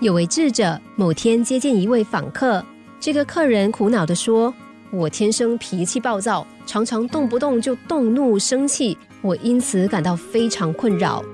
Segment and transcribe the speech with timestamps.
[0.00, 2.62] 有位智者某天接见一位访客，
[3.00, 4.52] 这个客人苦恼地说
[4.92, 11.24] ：“我天生脾气暴躁，常常动不动就动怒生气，我因此感到非常困扰。”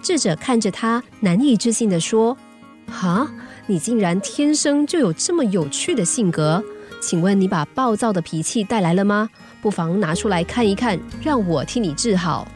[0.00, 2.36] 智者看着他，难以置信地说
[2.86, 3.28] ：“哈，
[3.66, 6.62] 你竟然天生就有这么有趣的性格？
[7.00, 9.28] 请问你把暴躁的脾气带来了吗？
[9.60, 12.46] 不妨拿出来看一看，让我替你治好。”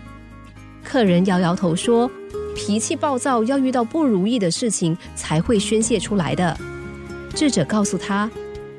[0.85, 2.09] 客人摇摇头说。
[2.55, 6.57] 脾气暴躁，要遇到不如意的事情才会宣泄出来的。
[7.35, 8.31] 智者告诉他：“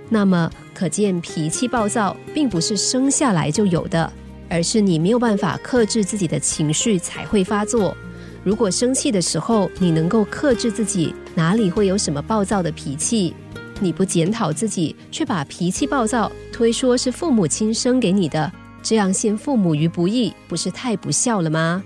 [0.10, 4.12] 那么可见，脾气暴躁并不是生下来就有的，
[4.50, 7.96] 而是你没有办法克制自己的情绪才会发作。
[8.44, 13.34] 如果生气的时候你能够克制自己，哪里会有什么暴躁的脾气？
[13.80, 18.52] 你不检讨自己，却把脾气暴躁推说是父母亲生给你的，
[18.84, 21.84] 这样陷父母于不义，不是太不孝了吗？”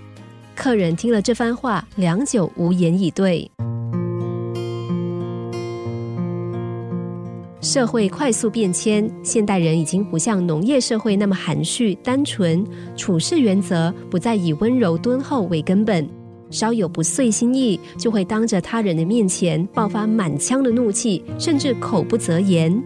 [0.58, 3.48] 客人听了这番话，良久无言以对。
[7.60, 16.08] 社会快速变迁，现代人已经不像农业社会那么含蓄单纯，处事原则不再以温柔敦厚为根本，
[16.50, 22.82] 稍有不遂心意，就会当着他人的面前爆发满腔的怒气，甚至口不择言。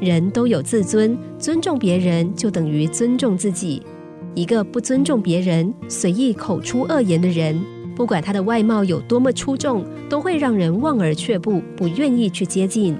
[0.00, 3.82] 人都有自尊，尊重别人就等于尊重自己。
[4.34, 7.62] 一个不尊重别人、随意口出恶言的人，
[7.94, 12.96] 不管他的外貌有多么出众，都会让人望而却步，不愿意去接近。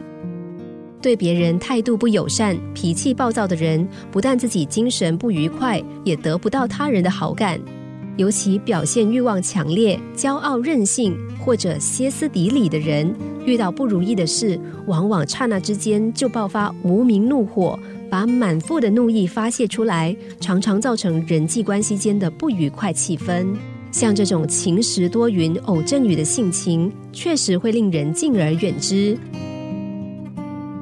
[1.00, 7.58] 对别人态度不友善、脾气暴躁的人，不但自己精神不愉快，也得不到他人的好感。
[8.18, 13.10] 尤其表现欲望强烈、骄傲任性或者歇斯底里的人，
[13.46, 17.78] 遇到不如意的事，往往刹那之间就爆发无名怒火。
[18.12, 23.46] 把满腹的怒意发泄出来，常常造成人际关系间的不愉快气氛。
[23.90, 29.16] 像这种晴时多云、偶阵雨的性情，确实会令人敬而远之。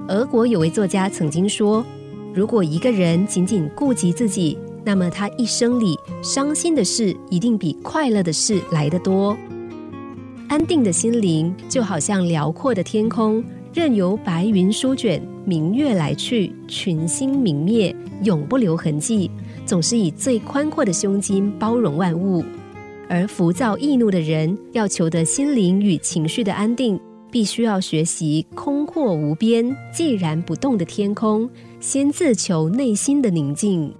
[0.08, 1.86] 俄国有位作家曾经说
[2.34, 9.36] ：“如果一个人仅仅顾及自己，那么他一生里伤心的事一定比快乐的事来得多。
[10.48, 13.40] 安定的心灵就好像辽阔的天空。”
[13.72, 17.94] 任由白云舒卷，明月来去，群星明灭，
[18.24, 19.30] 永不留痕迹。
[19.64, 22.44] 总是以最宽阔的胸襟包容万物。
[23.08, 26.98] 而浮躁易怒的人，要求得心灵与情绪的安定，
[27.30, 29.64] 必须要学习空阔无边、
[29.94, 31.48] 寂然不动的天空，
[31.78, 33.94] 先自求内心的宁静。